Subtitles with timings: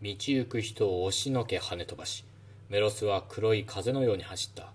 [0.00, 2.24] 道行く人を押しのけ跳ね飛ばし、
[2.68, 4.70] メロスは黒い風のように走った。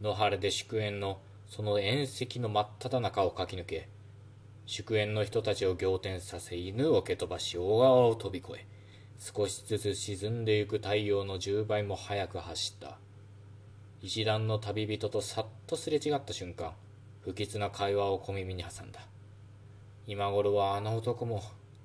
[0.00, 3.88] 野原で祝宴のその縁石の真っ只中を駆け抜け、
[4.66, 8.66] 祝宴の人たちを仰天させ犬を蹴飛ばし大川を飛び越え、
[9.20, 12.98] 少しずつ沈んでゆく太陽の10倍も速く走った。
[14.02, 16.72] 一段の旅人とさっとすれ違った瞬間、
[17.20, 19.06] 不吉な会話を小耳に挟んだ。
[20.08, 21.42] 今頃はあの男も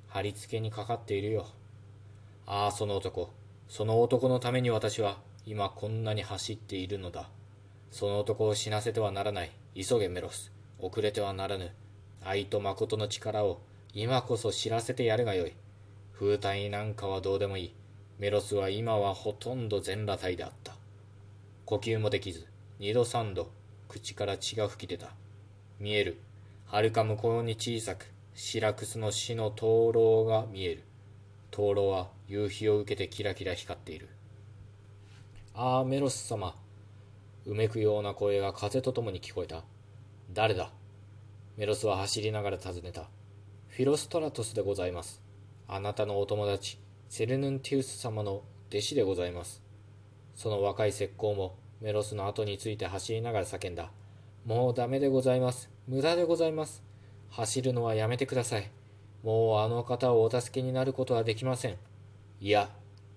[0.07, 1.45] 貼り付けにかかっているよ。
[2.47, 3.31] ああ、その男。
[3.67, 7.29] その男のために私は今こんなに走っているのだ。
[7.91, 9.51] その男を死なせてはならない。
[9.75, 10.51] 急げメロス。
[10.79, 11.71] 遅れてはならぬ。
[12.23, 13.61] 愛と誠の力を
[13.93, 15.53] 今こそ知らせてやるがよい。
[16.13, 17.73] 風体なんかはどうでもいい。
[18.19, 20.75] メロスは今はほとんど全裸体であった。
[21.65, 22.45] 呼吸もできず、
[22.79, 23.49] 二度三度、
[23.89, 25.13] 口から血が吹き出た。
[25.79, 26.19] 見える。
[26.65, 30.83] はるか向こうに小さく、シラクスの死の灯籠が見える。
[31.55, 34.09] 灯籠は夕日を受けてキラキラ光っている。
[35.53, 36.53] ああ、メロス様。
[37.45, 39.63] うめくような声が風とともに聞こえた。
[40.33, 40.73] 誰だ？
[41.55, 43.03] メロスは走りながら尋ねた。
[43.69, 45.21] フィロストラトスでございます。
[45.65, 49.63] あなたのお友達、セルヌンティウス様の弟子でございます。
[50.35, 53.91] その若い石膏もメロスの後について走りながら叫んだ。
[54.45, 55.69] もうダメでございます。
[55.87, 56.83] 無駄でございます。
[57.29, 58.69] 走るのはやめてください。
[59.25, 61.77] もうあの方をお助けになることはできません。
[62.39, 62.69] いや、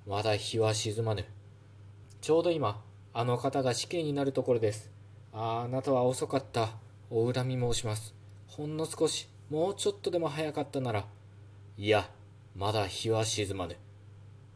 [0.06, 1.26] まだ日は沈まぬ。
[2.22, 4.90] ちょうど今、あの方が死刑になるところです。
[5.34, 6.70] ああなたは遅かった。
[7.10, 8.14] お恨み申します。
[8.46, 11.04] ほんの少し、もうちょっとでも早かったなら。
[11.76, 12.08] いや、
[12.56, 13.76] まだ日は沈まぬ。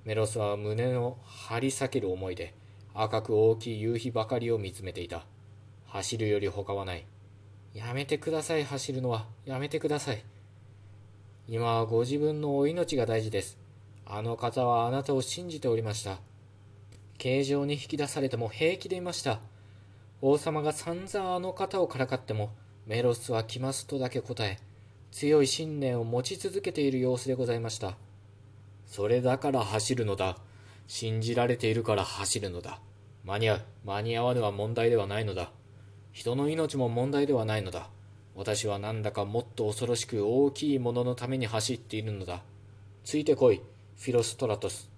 [0.06, 2.54] メロスは胸の張り裂ける思いで、
[2.94, 5.26] 赤く大きい夕日ばかりを見つめていた。
[5.84, 7.04] 走るより他はない。
[7.74, 9.26] やめてください、走るのは。
[9.44, 10.24] やめてください。
[11.54, 13.58] 今はご自分のお命が大事です。
[14.06, 16.18] あの方はあなたを信じておりました。
[17.18, 19.38] 形状に引き出されても平気でいました。
[20.22, 22.54] 王様が散々あの方をからかっても、
[22.86, 24.60] メロスは来ますとだけ答え、
[25.10, 27.98] 強い信念を持ち続けている様子でございました。
[28.86, 30.38] それだから走るのだ。
[30.86, 32.80] 信じられているから走るのだ。
[33.24, 35.52] 間に合う、間に合わぬは問題ではないのだ。
[36.12, 37.90] 人の命も問題ではないのだ。
[38.34, 42.42] 私はなんだかもっと恐ろしく大きいもののために走っているのだ。
[43.04, 43.60] ついてこい、
[43.98, 44.90] フィロストラトス。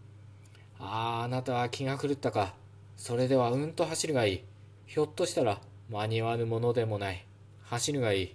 [0.79, 2.55] ああ、あなたは気が狂ったか。
[2.97, 4.45] それではうんと走るがいい。
[4.87, 7.25] ひょっとしたら間に合わぬものでもない。
[7.65, 8.35] 走るがいい。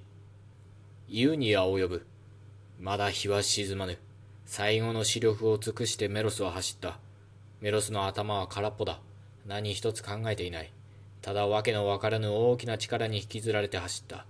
[1.08, 2.06] 言うには及ぶ。
[2.80, 3.98] まだ日は沈まぬ。
[4.46, 7.00] 最後の視力を尽くしてメロスは走った。
[7.62, 9.00] メロスの頭は空っぽだ。
[9.46, 10.72] 何一つ考えていない。
[11.22, 14.26] ただ訳のわからぬ大きな力に引きずられて走った。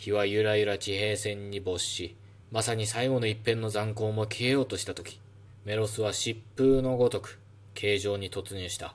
[0.00, 2.16] 日はゆらゆら地平線に没し、
[2.50, 5.20] まさに最後の一片の残光も消えようとしたとき、
[5.66, 7.38] メロスは疾風のごとく、
[7.74, 8.94] 形状に突入した。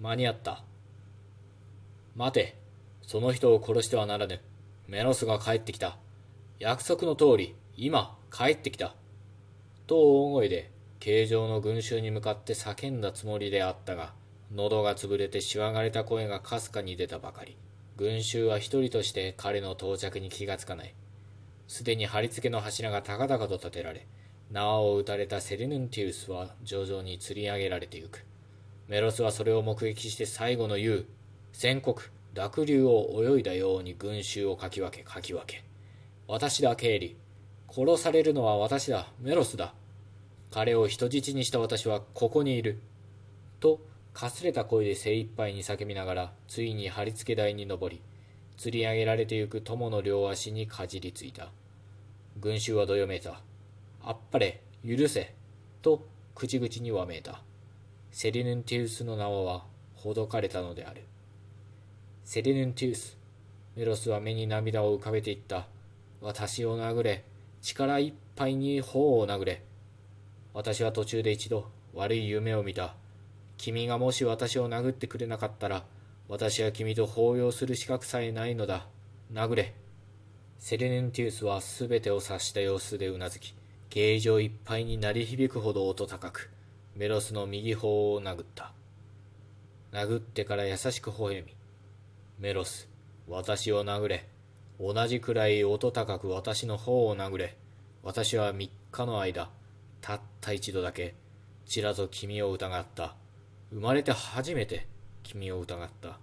[0.00, 0.64] 間に合った。
[2.16, 2.56] 待て。
[3.02, 4.40] その人を殺してはならぬ。
[4.88, 5.98] メロスが帰ってきた。
[6.58, 8.94] 約束の通り、今、帰ってきた。
[9.86, 9.96] と
[10.28, 14.14] 大声で、形状の群衆に向かって叫んだつもりであったが、
[14.50, 17.54] 喉が潰れてしわがれた声がかすかに出たばかり。
[17.96, 20.94] 群衆は一人として彼の到着に気がつかない。
[21.68, 24.06] すでに貼り付けの柱が高々と立てられ、
[24.50, 28.24] 縄を打たれたセリヌンティウスは徐々に吊り上げられてゆく。
[28.88, 31.06] メロスはそれを目撃して最後の言う、
[31.52, 35.64] 宣告、濁流を泳いだように群衆をかき分けかき分け。
[36.26, 37.16] 私だ、経理。
[37.70, 39.74] 殺されるのは私だ、メロスだ。
[40.50, 42.80] 彼を人質にした私はここにいる。
[43.60, 43.80] と、
[44.12, 48.00] かすれた声で精一杯に叫びながら、ついに貼り付け台に登り、
[48.58, 51.50] 吊り上げられてゆく友の両足にかじりついた。
[52.40, 53.40] 群衆はどよめいた。
[54.02, 55.34] あっぱれ、許せ、
[55.80, 57.42] と口々にわめいた。
[58.10, 59.64] セリヌンティウスの縄は
[59.94, 61.02] ほどかれたのである。
[62.24, 63.16] セリヌンティウス、
[63.74, 65.66] メロスは目に涙を浮かべていった。
[66.20, 67.24] 私を殴れ、
[67.62, 69.62] 力いっぱいに頬を殴れ。
[70.52, 72.94] 私は途中で一度悪い夢を見た。
[73.62, 75.84] 君がもし私を殴ってくれなかったら、
[76.26, 78.88] 私は君と抱擁する資格さえないのだ。
[79.32, 79.72] 殴れ。
[80.58, 83.54] セレネンティウスは全てを察した様子でうなずき、
[83.88, 86.50] 形状いっぱいに鳴り響くほど音高く、
[86.96, 88.72] メロスの右頬を殴った。
[89.92, 91.54] 殴ってから優しく微笑み、
[92.40, 92.88] メロス、
[93.28, 94.28] 私を殴れ。
[94.80, 97.56] 同じくらい音高く私の方を殴れ。
[98.02, 99.50] 私は3日の間、
[100.00, 101.14] たった一度だけ、
[101.64, 103.21] ちらと君を疑った。
[103.72, 104.86] 生まれて初めて
[105.22, 106.18] 君を疑った。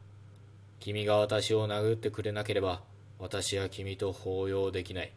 [0.79, 2.83] 君が私を殴ってくれなければ、
[3.17, 5.11] 私は君と抱擁できない。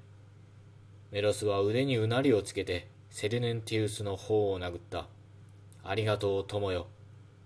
[1.11, 5.08] メロスは腕にうなりをつけて、セルネンティウスの方を殴った。
[5.84, 6.87] ありがとう友よ。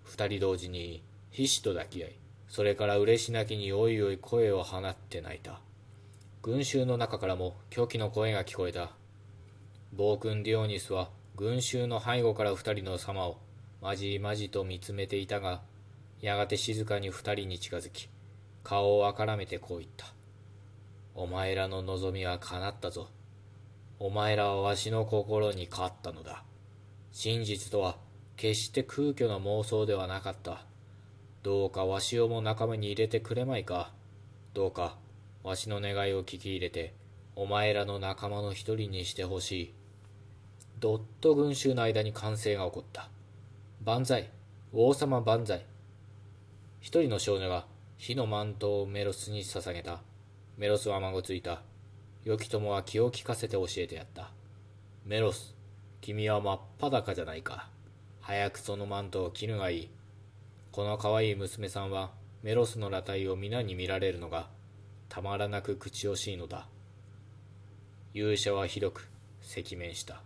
[0.04, 1.02] 二人同時に
[1.32, 2.12] 必死と抱き合い、
[2.46, 5.58] それから嬉し泣きにおいおい声を放って泣いた。
[6.42, 8.92] 群衆の中からも狂気の声が聞こえた。
[9.92, 13.38] 暴君ディオニスは群衆の背後から二人の様を
[13.86, 15.62] まじまじと見つめていたが、
[16.20, 18.08] やがて静かに二人に近づき、
[18.64, 20.06] 顔をあからめてこう言った。
[21.14, 23.06] お前らの望みは叶ったぞ。
[24.00, 26.42] お前らはわしの心に勝ったのだ。
[27.12, 27.96] 真実とは
[28.36, 30.66] 決して空虚な妄想ではなかった。
[31.44, 33.92] どうかわしをも仲間に入れてくれまいか。
[34.52, 34.96] どうか
[35.44, 36.92] わしの願いを聞き入れて、
[37.36, 39.74] お前らの仲間の一人にしてほしい。
[40.80, 43.10] どっと群衆の間に歓声が起こった。
[43.86, 44.28] 万歳
[44.72, 45.64] 王様万歳
[46.80, 47.66] 一人の少女が
[47.98, 50.00] 火のマントをメロスに捧げた。
[50.58, 51.62] メロスは孫ついた。
[52.24, 54.32] 良き友は気を利かせて教えてやった。
[55.04, 55.54] メロス、
[56.00, 57.68] 君は真っ裸じゃないか。
[58.20, 59.90] 早くそのマントを着るがいい。
[60.72, 62.10] この可愛い娘さんは
[62.42, 64.48] メロスの裸体を皆に見られるのが
[65.08, 66.66] たまらなく口惜しいのだ。
[68.14, 69.08] 勇者はひどく
[69.56, 70.22] 赤面した。